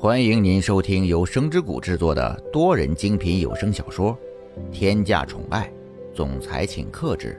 [0.00, 4.16] 欢迎您收听由声之谷制作的多人精品有声小说
[4.70, 5.68] 《天价宠爱
[6.14, 7.36] 总裁请克制》，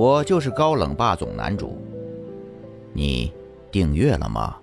[0.00, 1.76] 我就是高冷霸总男主。
[2.92, 3.32] 你
[3.72, 4.60] 订阅了吗？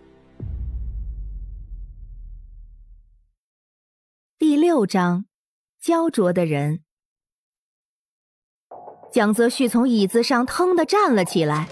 [4.40, 5.26] 第六章，
[5.78, 6.80] 焦灼的人。
[9.12, 11.68] 蒋泽旭从椅子上腾的站了起来，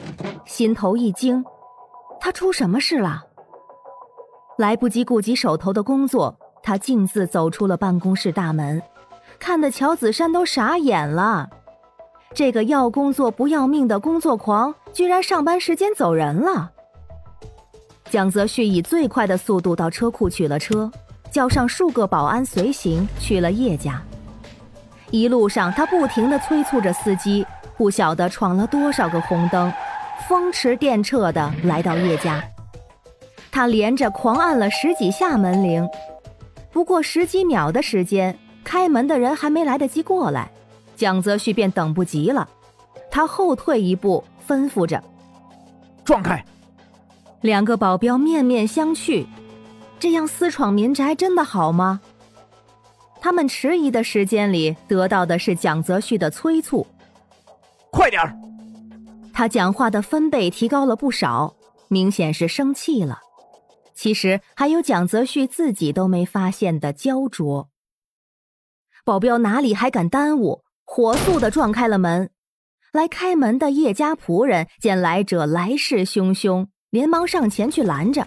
[0.45, 1.45] 心头一惊，
[2.20, 3.29] 他出什么事了？
[4.60, 8.81] 来不及顾及手头的工作，他径自走出了办公室大门，
[9.40, 11.50] 看得乔子山都傻眼了。
[12.34, 16.70] 这个要工作不要命的工作狂，居然上班时间走人了。
[18.09, 20.91] 蒋泽旭以最快的速度到车库取了车，
[21.31, 24.02] 叫上数个保安随行去了叶家。
[25.09, 27.48] 一路上，他不停地催促着司机，
[27.78, 29.72] 不晓得闯了多少个红灯，
[30.28, 32.44] 风驰电掣地来到叶家。
[33.59, 35.86] 他连着狂按了十几下门铃，
[36.72, 40.50] 不过十几秒的时间，开门的人还没来得及过来，
[40.95, 42.48] 蒋泽旭便等不及了。
[43.11, 45.03] 他后退一步，吩咐着
[46.06, 46.42] ：“撞开！”
[47.44, 49.28] 两个保镖面面相觑，
[50.00, 52.00] 这样私闯民宅真的好吗？
[53.20, 56.88] 他们迟疑的时间里，得到的是蒋泽旭的催促
[57.92, 58.33] ：“快点儿！”
[59.36, 61.53] 他讲话的分贝提高了不少，
[61.89, 63.20] 明显是生气了。
[64.00, 67.69] 其实还有蒋泽旭自己都没发现的焦灼。
[69.03, 72.31] 保镖哪里还敢耽误，火速的撞开了门。
[72.94, 78.25] 来开门的叶家仆人见来者来势汹汹，连忙上前去拦着：“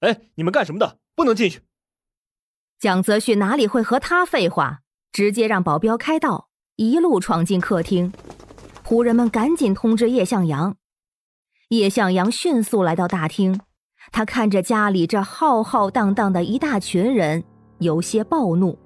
[0.00, 1.00] 哎，你们干什么的？
[1.14, 1.60] 不能进去！”
[2.80, 4.80] 蒋泽旭哪里会和他废话，
[5.12, 8.10] 直接让保镖开道，一路闯进客厅。
[8.82, 10.78] 仆人们赶紧通知叶向阳。
[11.68, 13.60] 叶向阳迅速来到大厅。
[14.12, 17.44] 他看着家里这浩浩荡荡的一大群人，
[17.78, 18.78] 有些暴怒。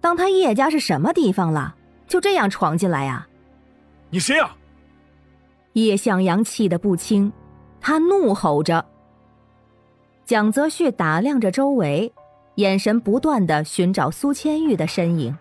[0.00, 1.74] 当他叶家是什么地方了？
[2.06, 3.26] 就这样闯进来呀？
[4.10, 4.50] 你谁呀？
[5.74, 7.32] 叶向阳气得不轻，
[7.80, 8.84] 他怒吼着。
[10.24, 12.12] 蒋泽旭打量着周围，
[12.56, 15.36] 眼神不断的寻找苏千玉的身影。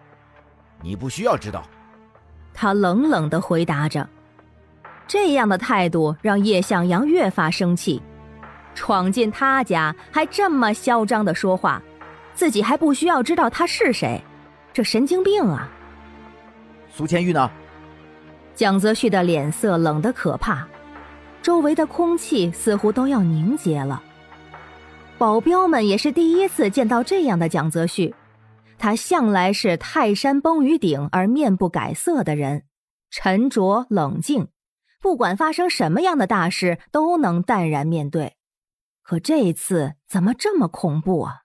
[0.82, 1.64] 你不需要知道。
[2.54, 4.08] 他冷冷的回答着。
[5.08, 8.02] 这样的态度让叶向阳越发生气。
[8.80, 11.84] 闯进他家还这么嚣张的说话，
[12.34, 14.24] 自己还不需要知道他是谁，
[14.72, 15.70] 这神经病啊！
[16.90, 17.52] 苏千玉呢？
[18.56, 20.66] 蒋泽旭的脸色冷得可怕，
[21.42, 24.02] 周围的空气似乎都要凝结了。
[25.18, 28.16] 保镖们也是第一次见到这样的蒋泽旭，
[28.78, 32.64] 他向来是泰山崩于顶而面不改色的人，
[33.12, 34.48] 沉着冷静，
[35.02, 38.36] 不管发生什么样的大事都能淡然面对。
[39.10, 41.42] 可这一次怎么这么恐怖啊？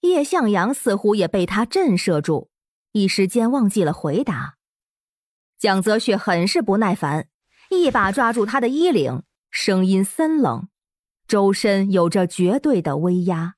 [0.00, 2.50] 叶向阳似乎也被他震慑住，
[2.90, 4.58] 一时间忘记了回答。
[5.58, 7.30] 蒋泽旭很是不耐烦，
[7.70, 10.68] 一把抓住他的衣领，声音森冷，
[11.26, 13.54] 周身有着绝对的威压。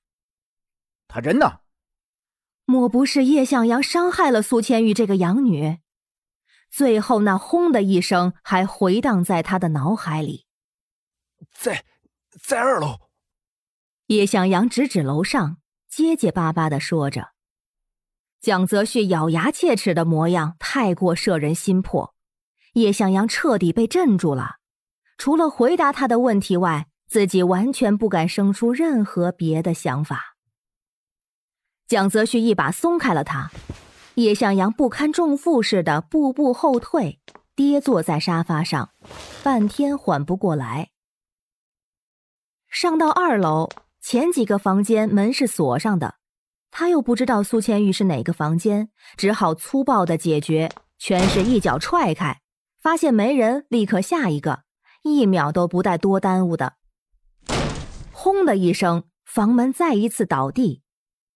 [1.08, 1.62] 他人呢？
[2.66, 5.80] 莫不是叶向阳伤害了苏千玉这个养女？
[6.70, 10.46] 最后那轰的一声还回荡在他的脑海里。
[11.50, 11.84] 在。
[12.42, 12.98] 在二楼，
[14.06, 15.58] 叶向阳指指楼上，
[15.88, 17.28] 结结巴巴的说着。
[18.40, 22.14] 蒋泽旭咬牙切齿的模样太过摄人心魄，
[22.74, 24.56] 叶向阳彻底被镇住了。
[25.16, 30.36] 除了回答他的问题外，自己完全不敢生出任何别的想法。
[31.86, 33.50] 蒋泽旭一把松开了他，
[34.14, 37.20] 叶向阳不堪重负似的步步后退，
[37.54, 38.90] 跌坐在沙发上，
[39.44, 40.90] 半天缓不过来。
[42.74, 43.70] 上到二楼，
[44.00, 46.16] 前几个房间门是锁上的，
[46.72, 50.68] 他又不知道苏千玉是哪个房间，只好粗暴的解决，
[50.98, 52.40] 全是一脚踹开，
[52.82, 54.62] 发现没人，立刻下一个，
[55.04, 56.72] 一秒都不带多耽误的。
[58.10, 60.82] 轰的一声，房门再一次倒地。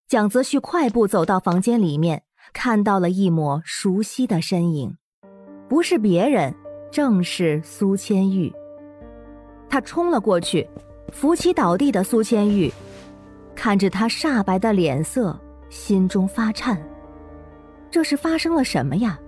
[0.09, 4.97] 蒋泽旭快步走到房间里面，看到了一抹熟悉的身影，
[5.69, 6.53] 不是别人，
[6.91, 8.53] 正是苏千玉。
[9.71, 10.69] 他冲了过去。
[11.13, 12.73] 扶起倒地的苏千玉，
[13.55, 15.39] 看着他煞白的脸色，
[15.69, 16.81] 心中发颤。
[17.91, 19.19] 这是发生了什么呀？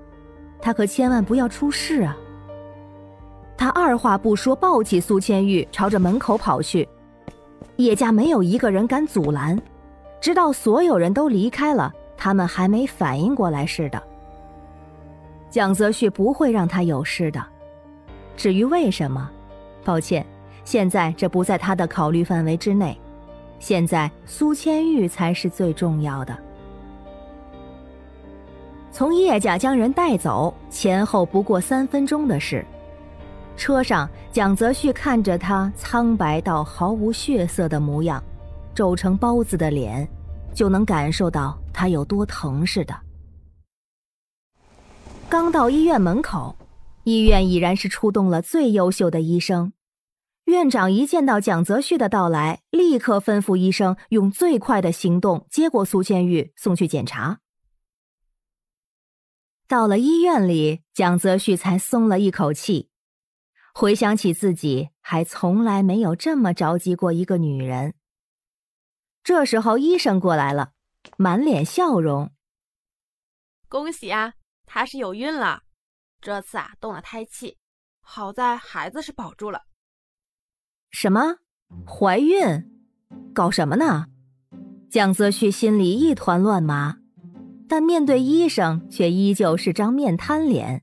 [0.60, 2.16] 他可千万不要出事啊！
[3.56, 6.86] 他二话不说，抱起苏千玉，朝着门口跑去。
[7.76, 9.58] 叶家没有一个人敢阻拦，
[10.20, 14.02] 直到所有人都离开了，他们还没反应过来似的。
[15.48, 17.42] 蒋泽旭不会让他有事的。
[18.36, 19.30] 至于为什么，
[19.82, 20.24] 抱歉。
[20.70, 22.96] 现在这不在他的考虑范围之内。
[23.58, 26.38] 现在苏千玉才是最重要的。
[28.92, 32.64] 从叶家将人带走，前后不过三分钟的事。
[33.56, 38.22] 车上，蒋泽旭看着他苍白到毫无血色的模样，
[38.72, 40.08] 皱成包子的脸，
[40.54, 42.94] 就能感受到他有多疼似的。
[45.28, 46.54] 刚到医院门口，
[47.02, 49.72] 医院已然是出动了最优秀的医生。
[50.50, 57.40] 院长一见到蒋泽旭的到来，立刻吩咐医生用最快的行动接过苏千玉送去检查。
[59.68, 62.90] 到了医院里，蒋泽旭才松了一口气，
[63.72, 67.94] 回想起自己还从来没有这么着急过一个女人。
[69.22, 70.72] 这时候，医生过来了，
[71.16, 72.32] 满脸笑容
[73.70, 74.34] ：“恭喜啊，
[74.66, 75.62] 她是有孕了，
[76.20, 77.58] 这次啊动了胎气，
[78.00, 79.66] 好在孩子是保住了。”
[80.90, 81.36] 什么？
[81.86, 82.64] 怀孕？
[83.32, 84.06] 搞什么呢？
[84.90, 86.96] 蒋泽旭心里一团乱麻，
[87.68, 90.82] 但面对医生却依旧是张面瘫脸，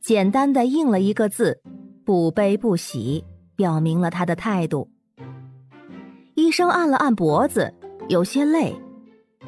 [0.00, 1.62] 简单的应了一个字
[2.04, 3.24] ：“不悲不喜”，
[3.56, 4.90] 表明了他的态度。
[6.34, 7.72] 医生按了按脖子，
[8.08, 8.76] 有些累。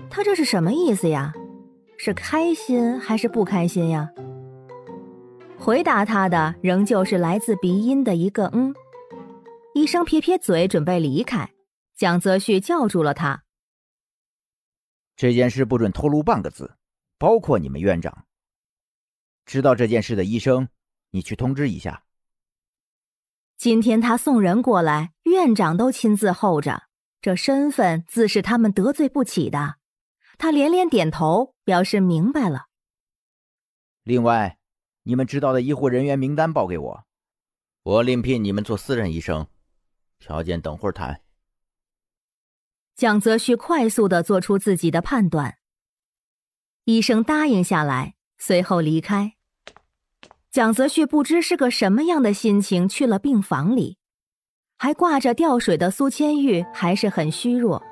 [0.09, 1.35] 他这是什么意思呀？
[1.99, 4.09] 是开心还是不开心呀？
[5.59, 8.75] 回答他的仍旧是来自鼻音的一个“嗯”。
[9.75, 11.53] 医生撇撇嘴，准备离开。
[11.95, 13.45] 蒋泽旭叫住了他
[15.17, 16.77] ：“这件事不准透露半个字，
[17.19, 18.27] 包括你们院长。
[19.45, 20.69] 知道这件事的医生，
[21.11, 22.05] 你去通知一下。
[23.57, 26.85] 今天他送人过来，院长都亲自候着，
[27.21, 29.77] 这身份自是他们得罪不起的。”
[30.39, 32.67] 他连连点头，表示明白了。
[34.05, 34.59] 另外，
[35.03, 37.05] 你们知道的医护人员名单报给我，
[37.83, 39.49] 我另聘你们做私人医生。
[40.19, 41.21] 条件等会儿谈。
[42.97, 45.59] 蒋泽旭快速的做出自己的判断。
[46.85, 49.35] 医生答应下来，随后离开。
[50.51, 53.99] 蒋泽旭不知是个什么样的心情去了病房里，
[54.79, 57.83] 还挂着吊水的苏千玉还是很虚弱。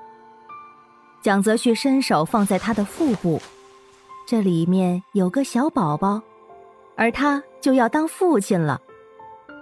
[1.22, 3.40] 蒋泽旭伸手放在他的腹部，
[4.26, 6.22] 这里面有个小宝宝，
[6.96, 8.80] 而他就要当父亲了。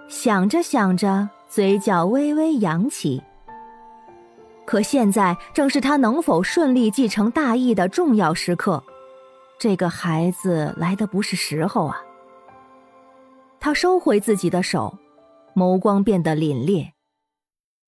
[0.07, 1.29] 想着想着。
[1.47, 3.23] 嘴角微微扬起。
[4.65, 8.83] 可现在正是他能否顺利继承大义的重要时刻，
[9.59, 12.01] 这个孩子来的不是时候啊！
[13.59, 14.97] 他收回自己的手，
[15.55, 16.93] 眸光变得凛冽，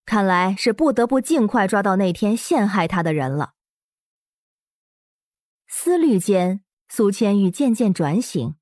[0.06, 3.54] 看来是不得不尽快抓到那天陷害他的人了。
[5.68, 8.56] 思虑间，苏千玉渐渐转醒，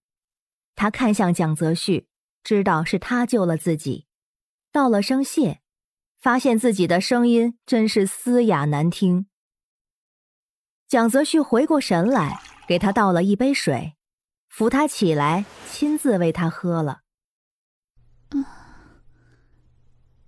[0.76, 2.08] 他看向蒋泽旭，
[2.44, 4.08] 知道是他救了自己。
[4.76, 5.62] 道了声谢，
[6.20, 9.28] 发现自己的声音真是嘶哑难听。
[10.86, 13.96] 蒋泽旭回过神来，给他倒了一杯水，
[14.50, 17.04] 扶他起来，亲自喂他喝了。
[18.32, 18.44] 嗯，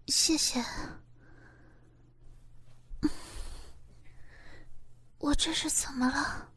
[0.06, 0.64] 谢谢。
[5.18, 6.52] 我这是怎么了？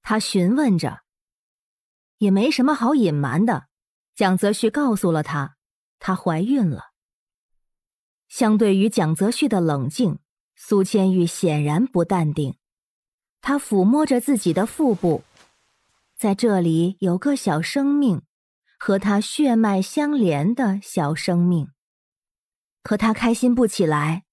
[0.00, 1.00] 他询问着。
[2.18, 3.66] 也没什么好隐瞒的，
[4.14, 5.53] 蒋泽旭告诉了他。
[6.06, 6.90] 她怀孕了。
[8.28, 10.18] 相对于蒋泽旭的冷静，
[10.54, 12.56] 苏千玉显然不淡定。
[13.40, 15.22] 她抚摸着自己的腹部，
[16.14, 18.20] 在这里有个小生命，
[18.78, 21.68] 和她血脉相连的小生命。
[22.82, 24.24] 可她开心不起来，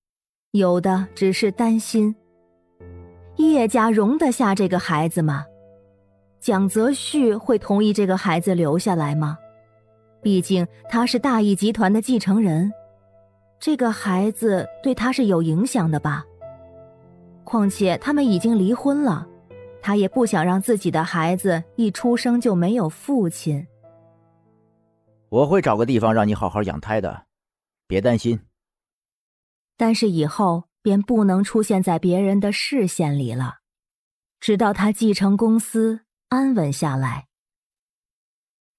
[0.51, 2.17] 有的只是担心：
[3.38, 5.46] 叶家容得下这个孩子吗？
[6.41, 9.38] 蒋泽旭会同意这个孩子留下来吗？
[10.22, 12.72] 毕竟他是大义集团的继承人，
[13.60, 16.24] 这个孩子对他是有影响的吧？
[17.44, 19.28] 况且他们已经离婚了，
[19.82, 23.66] 他也不想让自己的孩子一出生就没有父亲。
[25.30, 27.25] 我会找个地方让你好好养胎的，
[27.88, 28.40] 别担心。
[29.75, 33.56] 但是以后便不能出现在别人的视线里了，
[34.40, 37.30] 直到他继承公司安稳下来。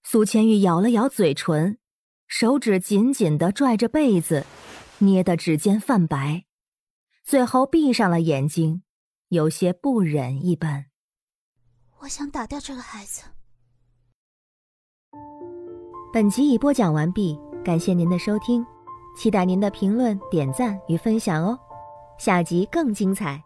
[0.05, 1.79] 苏千玉咬了咬嘴唇，
[2.27, 4.45] 手指紧紧的拽着被子，
[4.99, 6.45] 捏得指尖泛白，
[7.25, 8.83] 最后闭上了眼睛，
[9.29, 10.87] 有些不忍一般。
[12.01, 13.23] 我想打掉这个孩子。
[16.13, 18.67] 本集已播讲完毕，感谢您的收听，
[19.17, 21.59] 期待您的评论、点赞与分享哦，
[22.19, 23.43] 下集更精彩。